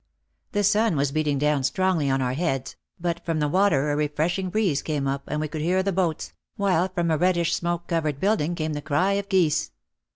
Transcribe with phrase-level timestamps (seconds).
[0.53, 4.49] The sun was beating down strongly on our heads, but from the water a refreshing
[4.49, 8.19] breeze came up and we could hear the boats, while from a reddish, smoke covered
[8.19, 9.69] building came the cry of geese.